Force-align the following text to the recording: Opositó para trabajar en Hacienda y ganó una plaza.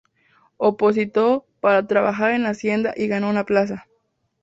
Opositó 0.57 1.45
para 1.59 1.85
trabajar 1.85 2.31
en 2.31 2.47
Hacienda 2.47 2.91
y 2.97 3.05
ganó 3.05 3.29
una 3.29 3.43
plaza. 3.45 3.85